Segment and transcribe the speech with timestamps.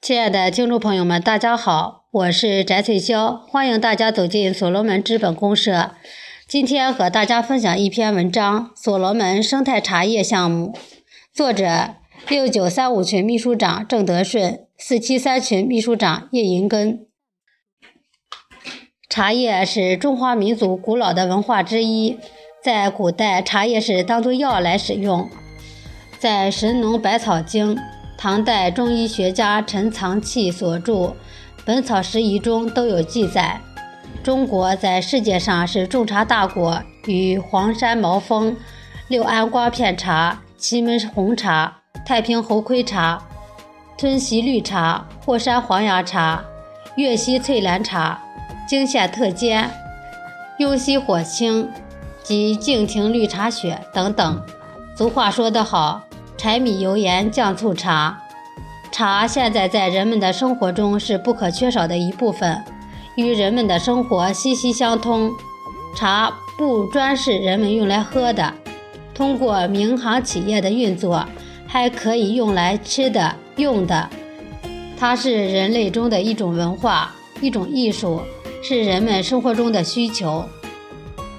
[0.00, 5.92] 亲爱的听众朋友们，大家好，我是翟翠霄，欢迎大家走进所罗门资本公社。
[6.46, 10.76] 今天和大家分享一篇文章：所罗门生态茶叶项目，
[11.34, 11.96] 作者
[12.28, 17.06] 六九三五群秘书长郑德顺，四七三群秘书长叶银根。
[19.08, 22.18] 茶叶是中华民族古老的文化之一，
[22.62, 25.28] 在古代，茶叶是当做药来使用，
[26.18, 27.74] 在《神农百草经》。
[28.18, 30.92] 唐代中医学家陈藏器所著
[31.64, 33.60] 《本草拾遗》中都有记载。
[34.22, 38.56] 中国在世界上是种茶大国，与黄山毛峰、
[39.08, 43.22] 六安瓜片茶、祁门红茶、太平猴盔茶、
[43.98, 46.42] 吞席绿茶、霍山黄芽茶、
[46.96, 48.20] 粤西翠兰茶、
[48.68, 49.70] 泾县特尖、
[50.58, 51.70] 雍西火青
[52.24, 54.42] 及敬亭绿茶雪等等。
[54.96, 56.02] 俗话说得好。
[56.36, 58.22] 柴米油盐酱醋茶，
[58.92, 62.62] 茶现在在人们的生活中是不可缺少的一部分，
[63.16, 65.32] 与人们的生活息息相通。
[65.96, 68.52] 茶不专是人们用来喝的，
[69.14, 71.26] 通过民航企业的运作，
[71.66, 74.08] 还可以用来吃的、用的。
[74.98, 78.20] 它是人类中的一种文化，一种艺术，
[78.62, 80.44] 是人们生活中的需求。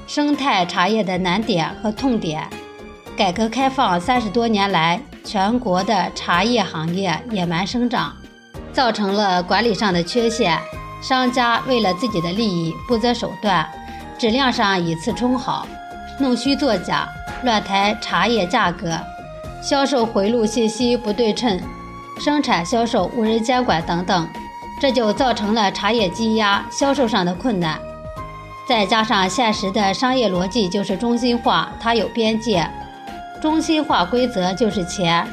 [0.08, 2.50] 生态茶叶的难点和痛点。
[3.18, 8.16] 改革开放三十多年来，全国的茶叶行业野蛮生长，
[8.72, 10.56] 造成了管理上的缺陷。
[11.02, 13.68] 商家为了自己的利益不择手段，
[14.20, 15.68] 质量上以次充好，
[16.20, 17.10] 弄虚作假，
[17.44, 18.96] 乱抬茶叶价格，
[19.64, 21.60] 销售回路信息不对称，
[22.20, 24.30] 生产销售无人监管等等，
[24.80, 27.80] 这就造成了茶叶积压、销售上的困难。
[28.68, 32.70] 再加上现实的商业逻辑就是中心化，它有边界。
[33.48, 35.26] 中心化规则就是钱，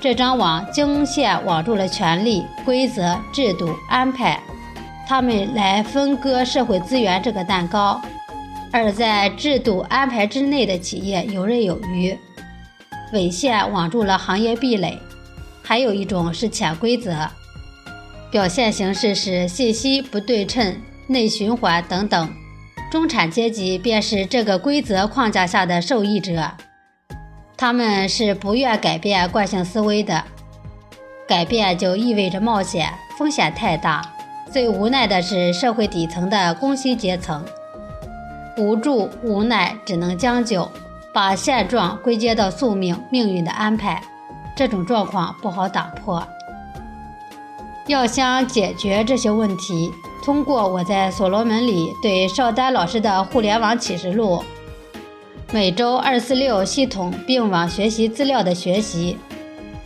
[0.00, 4.40] 这张网经线网住了权力、规则、制度安排，
[5.06, 8.00] 他们来分割社会资源这个蛋糕，
[8.72, 12.18] 而在制度安排之内的企业游刃有余。
[13.12, 14.98] 纬线网住了行业壁垒，
[15.62, 17.28] 还有一种是潜规则，
[18.30, 20.74] 表现形式是信息不对称、
[21.06, 22.34] 内循环等等。
[22.90, 26.50] 中产阶级便是这个规则框架下的受益者。
[27.62, 30.24] 他们是不愿改变惯性思维的，
[31.28, 34.02] 改变就意味着冒险，风险太大。
[34.50, 37.44] 最无奈的是社会底层的工薪阶层，
[38.58, 40.68] 无助无奈，只能将就，
[41.14, 44.02] 把现状归结到宿命、命运的安排。
[44.56, 46.20] 这种状况不好打破。
[47.86, 49.92] 要想解决这些问题，
[50.24, 54.38] 通过我在所罗门里对邵丹老师的《互联网启示录》。
[55.52, 59.18] 每周二四六系统并网学习资料的学习，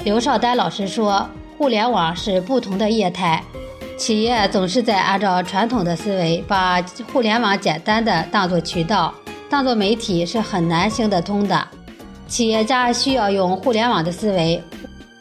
[0.04, 1.28] 刘少丹老师说
[1.59, 3.43] ：“互联网是不同的业态，
[3.99, 6.81] 企业总是在按照传统的思维，把
[7.12, 9.12] 互联网简单的当做渠道，
[9.50, 11.66] 当做媒体是很难行得通的。
[12.28, 14.62] 企业家需要用互联网的思维，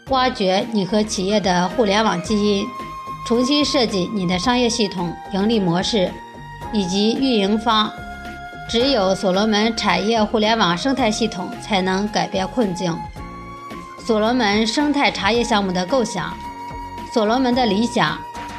[0.10, 2.68] 挖掘你和企业的互联网基因，
[3.26, 6.12] 重新设计你的商业系统、盈利模式
[6.72, 7.92] 以及运营方。”
[8.68, 12.98] 只有所罗门产业互联网生态系统才能改变困境。
[14.00, 16.34] 所罗门生态茶叶项目的构想，
[17.14, 18.18] 所罗门的理想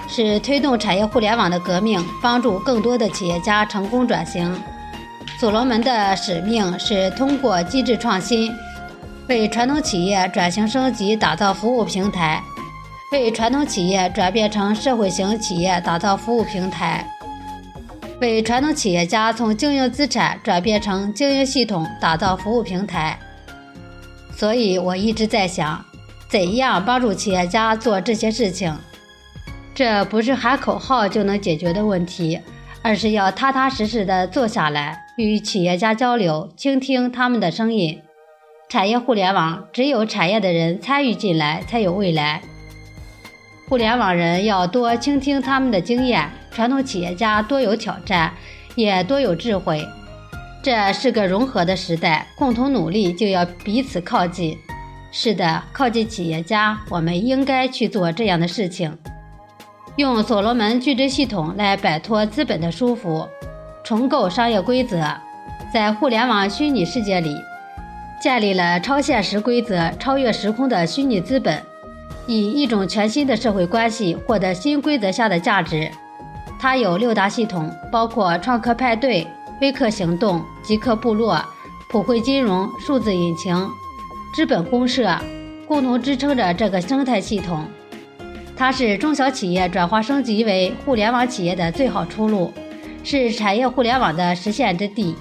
[0.08, 4.54] 是推动产业互联网的革命，帮助更多的企业家成功转型。
[5.38, 8.50] 所罗门的使命是通过机制创新，
[9.28, 12.42] 为传统企业转型升级打造服务平台，
[13.12, 17.06] 为传统企业转变成社会型企业打造服务平台。
[18.18, 23.18] 为传统企业家从经营资产转变成经营系统，打造服务平台。
[24.34, 25.84] 所以我一直在想，
[26.28, 28.74] 怎样帮助企业家做这些事情？
[29.74, 32.40] 这不是喊口号就能解决的问题，
[32.80, 38.00] 而是要踏踏实实的坐下来，与企业家交流，倾听他们的声音。
[38.70, 42.40] 产业互联网，只有产业的人参与进来，才有未来。
[43.68, 46.30] 互联网人要多倾听他们的经验。
[46.56, 48.32] 传统企业家多有挑战，
[48.76, 49.86] 也多有智慧。
[50.62, 54.56] 这是个融合的时代，共同努力就要彼此靠近。
[55.12, 58.96] 是的，靠近企业家，我们应该去做这样的事情。
[59.96, 63.28] 用所罗门矩阵系统来摆脱资本的束缚，
[63.84, 65.14] 重构商业规则，
[65.74, 67.36] 在互联网虚拟世界里
[68.18, 71.62] 建立了超现实规则、超越时空的虚拟资本，
[72.26, 75.90] 以一种全新的社会关系获得新规则下的价值。
[76.58, 79.26] 它有六大系统，包括创客派对、
[79.60, 81.42] 微客行动、极客部落、
[81.88, 83.68] 普惠金融、数字引擎、
[84.34, 85.16] 资本公社，
[85.68, 87.64] 共同支撑着这个生态系统。
[88.56, 92.52] 它是中小企业转化升级为互联网企业的最好出路，
[93.04, 95.14] 是产业互联网的实现之地。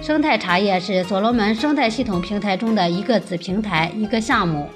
[0.00, 4.70] 生态茶叶是所罗门生态系统平台中的一个子平台、一个项目。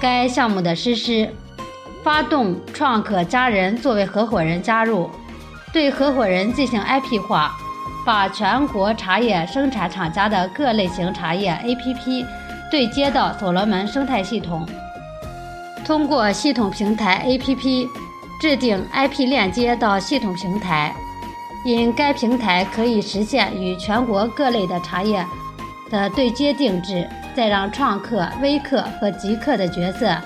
[0.00, 1.32] 该项目的实施，
[2.06, 5.10] 发动创客家人作为合伙人加入，
[5.72, 7.50] 对合伙人进行 IP 化，
[8.06, 12.24] 把全国茶叶生产厂家的各类型茶叶 APP
[12.70, 14.64] 对接到所罗门生态系统。
[15.84, 17.88] 通过系统平台 APP
[18.40, 20.94] 制定 IP 链接到系统平台，
[21.64, 25.26] 因该平台可以实现与全国各类的茶叶
[25.90, 27.04] 的对接定制，
[27.34, 30.16] 再让创客、微客和极客的角色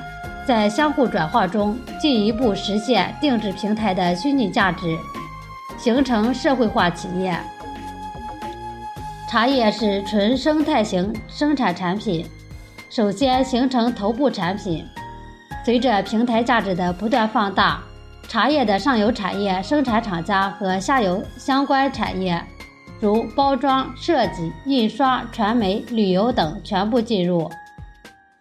[0.46, 4.98] 在相互转化中进一步实现定制平台的虚拟价值，
[5.78, 7.38] 形成社会化企业。
[9.28, 12.26] 茶叶是纯生态型生产产品，
[12.88, 14.84] 首先形成头部产品。
[15.64, 17.80] 随着平台价值的不断放大，
[18.26, 22.42] 茶叶的上游产业生产厂家和下游相关产业，
[22.98, 27.48] 如包装设计、印刷、传媒、旅游等全部进入，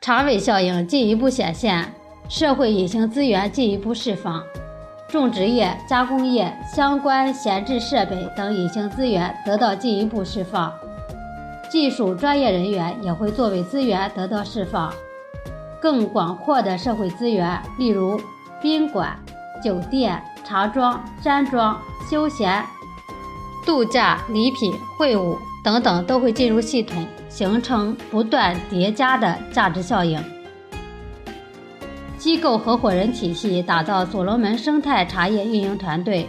[0.01, 1.93] 长尾效应进一步显现，
[2.29, 4.41] 社会隐形资源进一步释放，
[5.09, 10.71] 种植业、加工业相关闲置设备等隐形资源得到进一步释放，
[11.69, 14.91] 技术专业人员也会作为资源得到释放。
[15.81, 18.17] 更广阔的社会资源，例如
[18.61, 19.19] 宾馆、
[19.61, 21.77] 酒店、茶庄、山庄、
[22.09, 22.63] 休闲、
[23.65, 25.37] 度假、礼品、会晤
[25.69, 30.19] 等等，都会进入系统，形成不断叠加的价值效应。
[32.17, 36.27] 机构合伙人体系打造所罗门生态茶叶运营团队，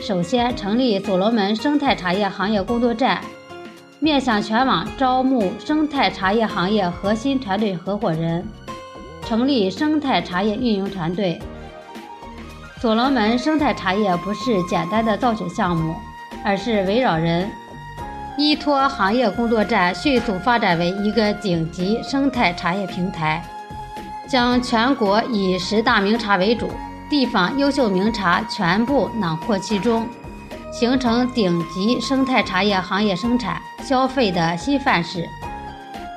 [0.00, 3.20] 首先成立所罗门生态茶叶行业工作站，
[3.98, 8.46] 面向全网招募生态茶叶行业核心团队合伙人。
[9.24, 11.40] 成立生态茶叶运营团队。
[12.80, 15.94] 所罗门生态茶叶不是简单的造血项目，
[16.44, 17.48] 而是围绕人，
[18.36, 23.42] 依托行业工作站迅速发展为一个顶级生态茶叶平台，
[24.26, 26.70] 将全国以十大名茶为主，
[27.10, 30.06] 地方优秀名茶全部囊括其中，
[30.72, 35.28] 形成顶级生态茶叶行业生产消费的新范式，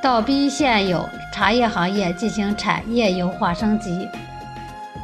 [0.01, 1.07] 倒逼现有。
[1.33, 4.07] 茶叶行业进行产业优化升级，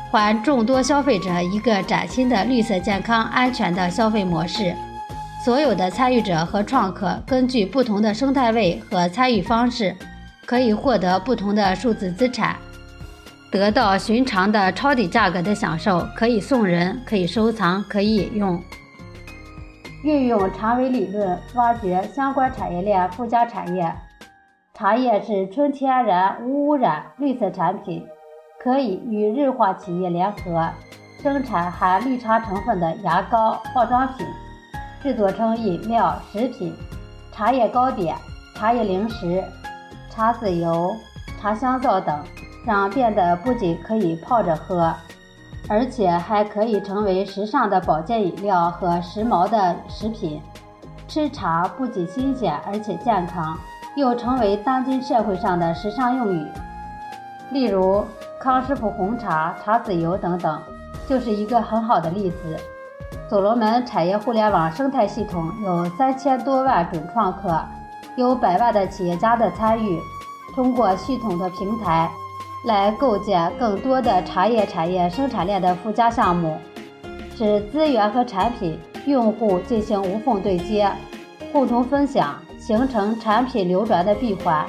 [0.10, 4.74] 还众多消费者一个崭新的绿色、健康、安全的消费模式。
[5.44, 9.96] 所有的参与者和创客根据不同的生态位和参与方式，
[10.46, 12.56] 可以获得不同的数字资产，
[13.52, 18.62] 得到寻常的抄底价格的享受，可以送人，可以收藏，可以饮用。
[20.04, 23.92] 运用长尾理论，挖掘相关产业链附加产业。
[24.76, 28.06] 茶叶是纯天然、无污染、绿色产品，
[28.64, 30.70] 可以与日化企业联合
[31.24, 34.26] 生产含绿茶成分的牙膏、化妆品，
[35.02, 36.74] 制作成饮料、食品、
[37.32, 38.16] 茶叶糕点、
[38.54, 39.44] 茶叶零食、
[40.10, 40.96] 茶籽油、
[41.40, 42.20] 茶香皂等，
[42.66, 44.94] 让变得不仅可以泡着喝，
[45.68, 50.40] 而且还可以成为时尚的保健饮料和时髦的食品。
[51.08, 53.58] 吃茶不仅新鲜，而且健康。
[53.98, 56.48] 又成为当今社会上的时尚用语，
[57.50, 58.06] 例如
[58.40, 60.62] 康师傅红茶、茶籽油等等，
[61.10, 62.58] 就是一个很好的例子。
[63.32, 67.64] 所罗门产业互联网生态系统有三千多万准创客，
[68.18, 70.02] 有百万的企业家的参与，
[70.54, 72.12] 通过系统的平台
[72.66, 76.58] 来构建更多的茶叶产业生产链的附加项目，
[77.38, 80.92] 使资源和产品、用户进行无缝对接，
[81.54, 82.36] 共同分享。
[82.60, 84.66] 形成产品流转的闭环，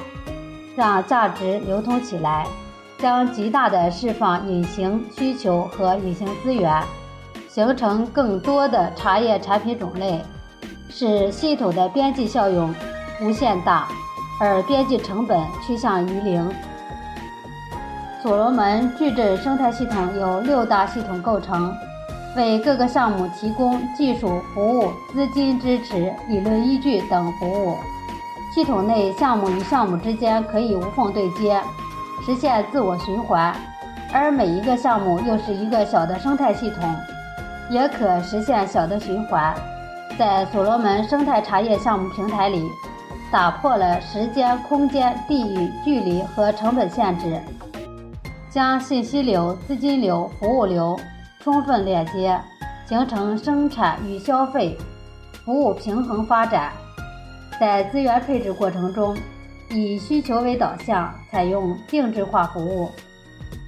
[0.73, 2.47] 让价值流通起来，
[2.97, 6.81] 将极大的释放隐形需求和隐形资源，
[7.53, 10.19] 形成更多的茶叶产品种类，
[10.89, 12.73] 使系统的边际效用
[13.21, 13.87] 无限大，
[14.39, 16.51] 而边际成本趋向于零。
[18.23, 21.71] 所罗门矩阵生态系统由六大系统构成。
[22.35, 27.77] 为各个项目提供技术服务、资金支持、理论依据等服务。
[28.55, 31.61] 系统内项目与项目之间可以无缝对接，
[32.25, 33.55] 实现自我循环，
[34.11, 36.95] 而每一个项目又是一个小的生态系统，
[37.69, 39.55] 也可实现小的循环。
[40.17, 42.69] 在所罗门生态茶叶项目平台里，
[43.31, 47.41] 打破了时间、空间、地域、距离和成本限制，
[48.49, 50.99] 将信息流、资金流、服务流。
[51.39, 52.39] 充分链接，
[52.87, 54.77] 形成生产与消费、
[55.43, 56.71] 服务平衡发展。
[57.59, 59.13] 在资源配置过程中，
[59.69, 62.89] 以需求为导向，采用定制化服务，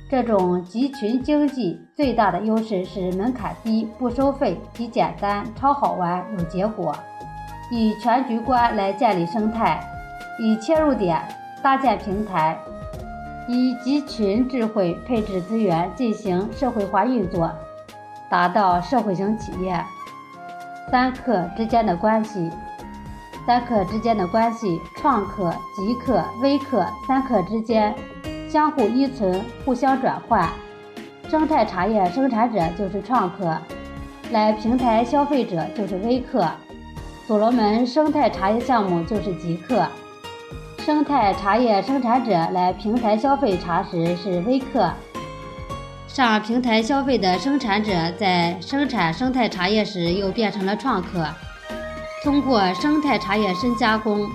[0.07, 6.95] 这种集群经济最大的优势是门槛低、不收费、极简单、超好玩、有结果。
[7.71, 9.83] 以全局观来建立生态，
[10.39, 11.19] 以切入点
[11.63, 12.55] 搭建平台，
[13.47, 17.51] 以集群智慧配置资源进行社会化运作，
[18.29, 19.83] 达到社会型企业。
[20.91, 22.51] 三客之间的关系，
[23.47, 27.95] 三客之间的关系，创客、极客、微客三客之间。
[28.55, 30.49] 相互依存，互相转换。
[31.29, 33.53] 生态茶叶生产者就是创客，
[34.31, 36.49] 来平台消费者就是微客。
[37.27, 39.85] 所罗门生态茶叶项目就是极客。
[40.77, 44.89] 生态茶叶生产者来平台消费茶时是微客。
[46.07, 51.27] 上平台消费的生产者在生产生态茶叶时又变成了创客。
[52.23, 54.25] 通过生态茶叶深加工，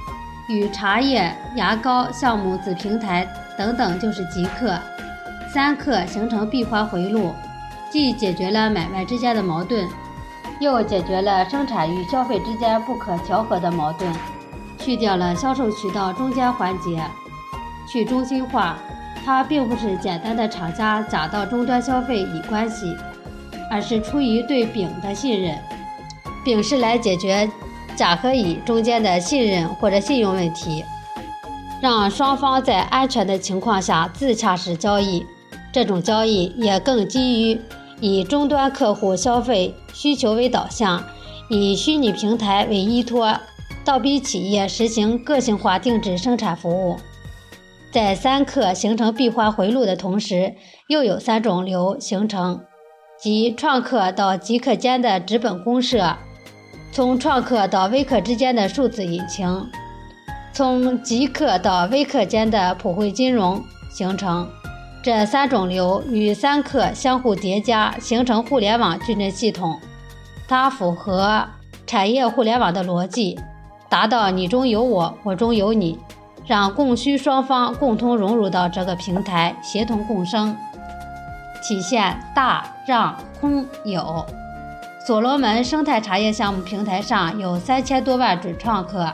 [0.51, 3.27] 与茶叶、牙膏项目子平台。
[3.57, 4.77] 等等就是极客，
[5.53, 7.35] 三客形成闭环回路，
[7.91, 9.87] 既解决了买卖之间的矛盾，
[10.61, 14.11] 又解决了生产与消费之间不可调和的矛盾，
[14.79, 17.03] 去掉了销售渠道中间环节，
[17.87, 18.79] 去中心化。
[19.23, 22.97] 它并不是简单的厂家甲到终端消费乙关系，
[23.71, 25.55] 而是出于对丙的信任，
[26.43, 27.47] 丙是来解决
[28.01, 30.83] 甲和乙中间的信任或者信用问题。
[31.83, 35.23] 让双方在安全的情况下自洽式交易，
[35.71, 37.61] 这种交易也更基于
[38.01, 41.05] 以终端客户消费需求为导向，
[41.51, 43.39] 以虚拟平台为依托，
[43.85, 46.97] 倒逼企业实行个性化定制生产服务。
[47.93, 50.55] 在三客形成闭环回路的同时，
[50.89, 52.63] 又有三种流形成，
[53.21, 56.17] 即创客到极客间的资本公社，
[56.93, 59.71] 从创客到微客之间的数字引擎。
[60.53, 64.49] 从极客到微客间的普惠金融形成，
[65.03, 69.79] 这三种流与三客相互叠加，形成互联网矩阵系统。
[70.49, 71.47] 它符合
[71.87, 73.39] 产业互联网的逻辑，
[73.89, 75.99] 达到你中有我，我中有你，
[76.45, 80.57] 让供需双方共同融入到这个平台，协同共生，
[81.63, 84.27] 体现大让空有。
[85.07, 89.11] 所罗门生态茶叶项目平台上有三千多万准创客。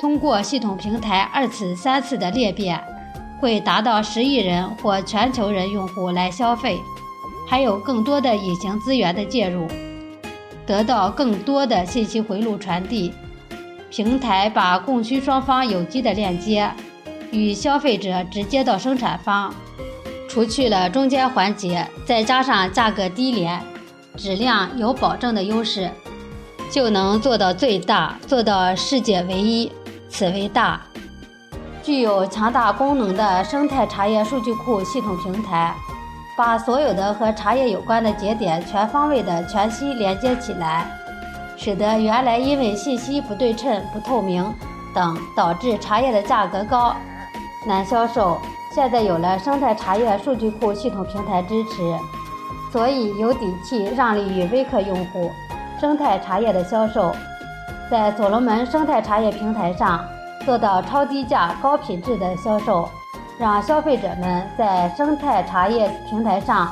[0.00, 2.82] 通过系统平台二次、三次的裂变，
[3.40, 6.80] 会达到十亿人或全球人用户来消费，
[7.48, 9.68] 还有更多的隐形资源的介入，
[10.66, 13.14] 得到更多的信息回路传递。
[13.88, 16.68] 平台把供需双方有机的链接，
[17.30, 19.54] 与消费者直接到生产方，
[20.28, 23.62] 除去了中间环节，再加上价格低廉、
[24.16, 25.90] 质量有保证的优势，
[26.70, 29.70] 就能做到最大，做到世界唯一。
[30.08, 30.80] 此为大，
[31.82, 35.74] 具有强大功能的生态茶叶数据库系统平台，
[36.38, 40.88] 把所有的和茶叶有关的节点全方位的全息连接起来，
[41.56, 44.54] 使得原来因为信息不对称、不透明
[44.94, 46.94] 等导致茶叶的价格高、
[47.66, 48.40] 难销售，
[48.72, 51.98] 现在有了生态茶叶数据库系统平台支持，
[52.74, 55.30] 所以有底气让利于微客用户
[55.80, 57.14] 生态茶叶的销售。
[57.88, 60.04] 在所罗门生态茶叶平台上
[60.44, 62.88] 做到超低价、高品质的销售，
[63.38, 66.68] 让消费者们在生态茶叶平台上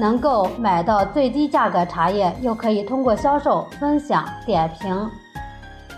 [0.00, 5.08] 能够买到最低价格茶叶，又可以通过销售、分享、点评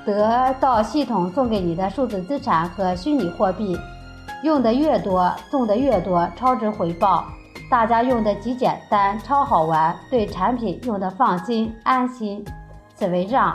[0.05, 3.79] 得到系统送给你的数字资产和虚拟货币，
[4.43, 7.25] 用的越多，送的越多，超值回报。
[7.69, 12.45] 大家用的极简单、超好玩，对产品用的放心、安心，
[12.95, 13.53] 此为让。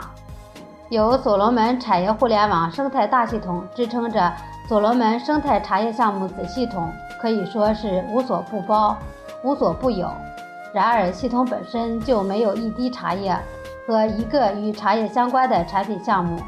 [0.90, 4.30] 由所罗门产业互联网生态大系统支撑着
[4.68, 6.90] 所罗门生态茶叶项目子系统，
[7.20, 8.94] 可以说是无所不包、
[9.42, 10.10] 无所不有。
[10.74, 13.34] 然而，系统本身就没有一滴茶叶
[13.86, 16.38] 和一个与茶叶相关的产品项目。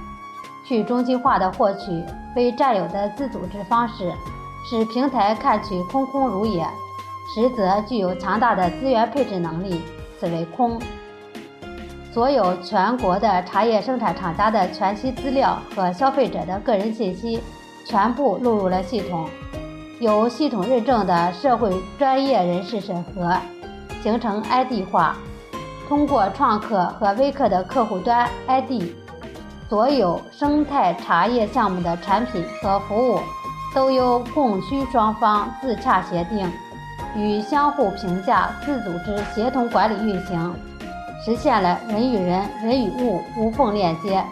[0.67, 2.05] 去中心化的获取、
[2.35, 4.13] 非占有的自组织方式，
[4.69, 6.67] 使平台看去空空如也，
[7.35, 9.81] 实则具有强大的资源配置能力，
[10.21, 10.79] 此为空。
[12.13, 17.41] 所有全国的茶叶生产厂家的全息资料和消费者的个人信息，
[17.85, 19.29] 全部录入了系统，
[19.99, 23.37] 由系统认证的社会专业人士审核，
[24.01, 25.17] 形成 ID 化。
[25.89, 28.85] 通过创客和微客的客户端 ID，
[29.69, 33.19] 所有生态茶叶项目的产品和服务，
[33.75, 36.49] 都由供需双方自洽协定，
[37.17, 40.55] 与相互评价自组织协同管理运行。
[41.25, 44.23] 实现了人与人、人与物无缝链接，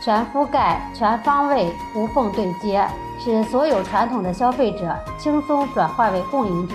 [0.00, 2.86] 全覆盖、全方位、无缝对接，
[3.18, 6.74] 使所有传统的消费者轻松转化为供应者，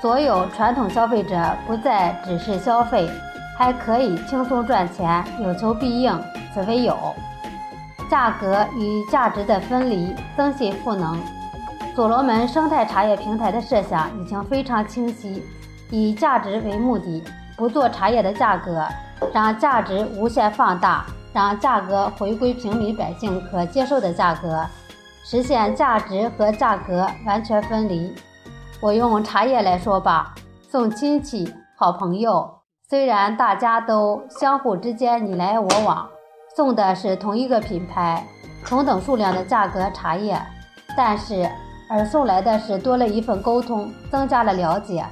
[0.00, 3.10] 所有传统消费者不再只是消费，
[3.58, 6.16] 还可以轻松赚钱，有求必应，
[6.54, 6.96] 此为有。
[8.08, 11.18] 价格与价值的分离，增信赋能。
[11.94, 15.42] 所罗门生态茶叶平台的设想已经非常清晰，
[15.90, 17.22] 以价值为目的，
[17.54, 18.86] 不做茶叶的价格，
[19.32, 24.64] 让价值无限放大，让价格回归平民百姓可接受的价格，
[25.22, 28.14] 实现价值和价格完全分离。
[28.80, 30.34] 我用茶叶来说吧，
[30.70, 32.50] 送亲戚、好朋友，
[32.88, 36.08] 虽然大家都相互之间你来我往。
[36.56, 38.26] 送的是同一个品牌、
[38.64, 40.40] 同等数量的价格茶叶，
[40.96, 41.48] 但是
[41.92, 45.04] 而送来的是多了一份沟通，增加了了解，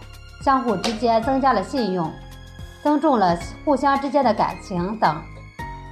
[0.42, 2.10] 相互之间增加了信用，
[2.82, 5.14] 增重了互相之间的感情等。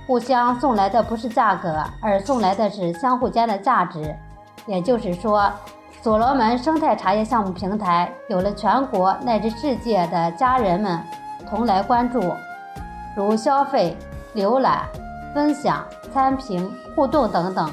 [0.06, 4.16] 互相送来的不是价格，而送来的是相互间的价值。
[4.64, 5.52] 也就是说，
[6.00, 10.98] 所罗门生态茶叶项目平台有了全国乃至世界的家人们
[11.50, 12.32] 同来关注，
[13.14, 13.94] 如消费、
[14.34, 14.84] 浏览。
[15.34, 17.70] 分享、参评、互动等等，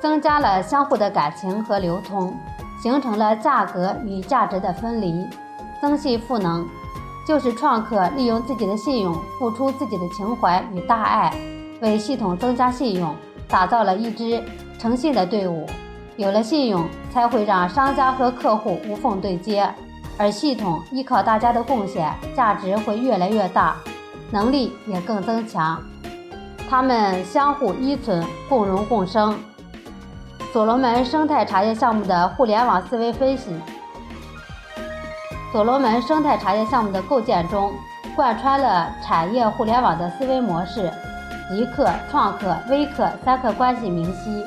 [0.00, 2.34] 增加了相互的感情和流通，
[2.82, 5.26] 形成了价格与价值的分离。
[5.80, 6.66] 增信赋能，
[7.26, 11.32] 就是创客利用自己的信用，付出自己的情怀与大爱，
[11.80, 13.14] 为系统增加信用，
[13.48, 14.42] 打造了一支
[14.78, 15.66] 诚信的队伍。
[16.16, 19.72] 有了信用，才会让商家和客户无缝对接，
[20.18, 23.76] 而系统依靠大家的贡献，价值会越来越大，
[24.30, 25.82] 能力也更增强。
[26.68, 29.34] 他们相互依存，共荣共生。
[30.52, 33.54] 所罗门生态茶叶项目的互联网思维分析。
[35.52, 37.72] 所罗门生态茶叶项目的构建中，
[38.16, 40.90] 贯穿了产业互联网的思维模式：
[41.48, 44.44] 极客、创客、微客三客关系明晰，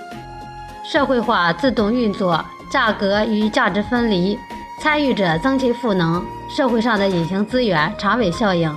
[0.84, 4.38] 社会化自动运作，价格与价值分离，
[4.82, 8.74] 参与者增其赋能，社会上的隐形资源长尾效应。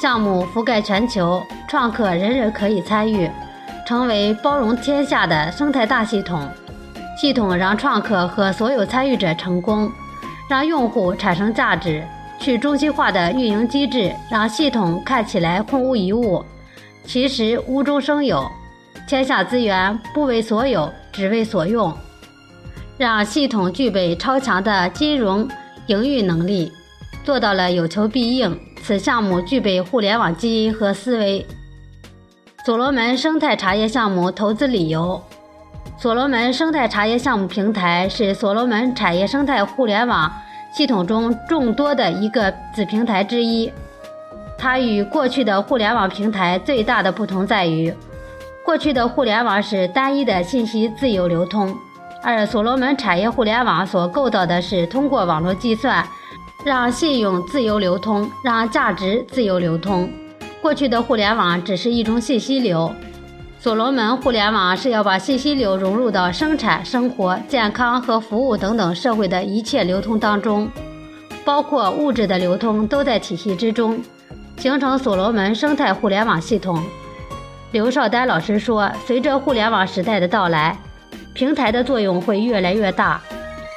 [0.00, 3.30] 项目覆盖全球，创客人人可以参与，
[3.88, 6.46] 成为包容天下的生态大系统。
[7.18, 9.90] 系统让创客和所有参与者成功，
[10.46, 12.04] 让用户产生价值。
[12.38, 16.44] 去中心化的运营机制让系统看起来空无一物，
[17.02, 18.46] 其实无中生有。
[19.06, 21.90] 天下资源不为所有，只为所用。
[22.98, 25.48] 让系统具备超强的金融
[25.86, 26.70] 营运能力，
[27.24, 28.60] 做到了有求必应。
[28.82, 31.46] 此项目具备互联网基因和思维。
[32.68, 35.18] 所罗门生态茶叶项目投资理由：
[35.96, 40.30] 所罗门生态茶叶项目平台是所罗门产业生态互联网
[40.70, 43.72] 系统中众多的一个子平台之一。
[44.58, 47.90] 它与过去的互联网平台最大的不同在于，
[48.62, 51.74] 过去的互联网是单一的信息自由流通，
[52.22, 56.06] 而所罗门产业互联网所构造的是通过网络计算。
[56.66, 60.06] 让信用自由流通，让价值自由流通。
[60.60, 62.92] 过去的互联网只是一种信息流，
[63.60, 70.68] 所罗门互联网是要把信息流融入到生产、生活、健康和服务等等社会的一切流通当中，
[71.44, 74.02] 包括物质的流通都在体系之中，
[74.56, 76.82] 形成所罗门生态互联网系统。
[77.70, 80.76] 刘少丹老师说，随着互联网时代的到来，
[81.34, 83.20] 平台的作用会越来越大。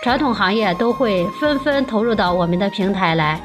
[0.01, 3.39] 传统行业都会纷纷投入到我们的平台来，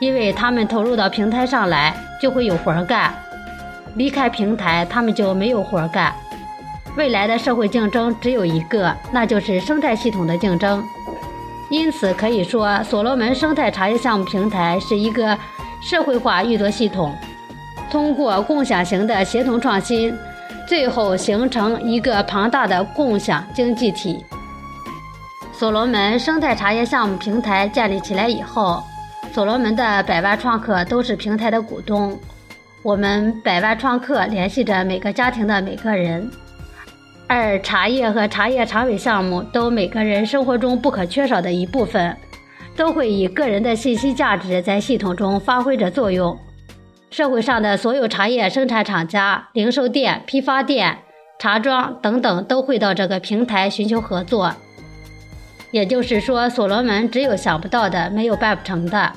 [0.00, 3.14] 因为他们投入到平台上来就会有活干，
[3.94, 6.14] 离开平台他们就没有活干。
[6.96, 10.82] 未来的社会竞争只有一个，那就是生态系统的竞争。
[11.70, 15.36] 因此可以说，所罗门生态茶叶项目平台是一个
[15.82, 17.14] 社会化运作系统，
[17.90, 20.16] 通过共享型的协同创新，
[20.66, 24.24] 最后形成一个庞大的共享经济体。
[25.52, 28.82] 所罗门生态茶叶项目平台建立起来以后，
[29.32, 32.18] 所罗门的百万创客都是平台的股东。
[32.82, 36.30] 我们百万创客联系着每个家庭的每个人，
[37.26, 42.16] 而茶叶和茶叶长尾项目都每个人生活中不可缺少的一部分，
[42.76, 46.38] 都会以个人的信息价值在系统中发挥着作用。
[47.10, 50.98] 社会上的所有茶叶生产厂家、零售店、批发店、
[51.38, 54.54] 茶庄等等，都会到这个平台寻求合作。
[55.70, 59.12] 也就是说，所罗门只有想不到的，没有办不成的。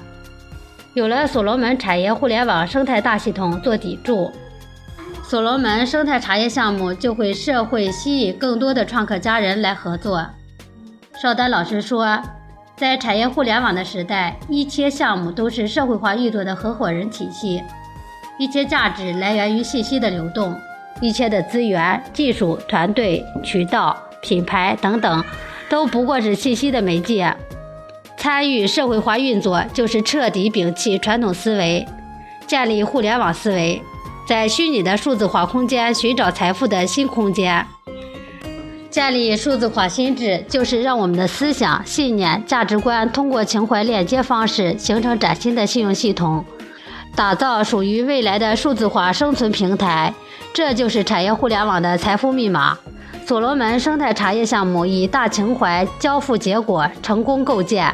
[0.93, 4.29] 有了所罗门产业互联网生态大系统做底柱，
[5.23, 10.25] 所罗门生态茶叶项目就会社会吸引更多的创客家人来合作。
[11.21, 12.21] 邵丹老师说，
[12.75, 17.63] 在产业互联网的时代，一切项目都是社会化运作的合伙人体系，
[18.37, 20.53] 一切价值来源于信息的流动，
[20.99, 25.23] 一切的资源、技术、团队、渠道、品牌等等。
[25.71, 27.33] 都不过是信息的媒介。
[28.17, 31.87] 参与社会化运作，就是彻底摒弃传统思维，
[32.45, 33.81] 建立互联网思维，
[34.27, 37.65] 在虚拟的数字化空间寻找财富的新空间。
[38.89, 46.43] 建立数字化心智，就是让我们的思想、信念、价值观通过情怀链接方式，形成崭新的信用系统，
[47.15, 50.13] 打造属于未来的数字化生存平台。
[50.53, 52.77] 这就是产业互联网的财富密码。
[53.25, 57.93] 所罗门生态茶叶项目以大情怀交付结果，成功构建。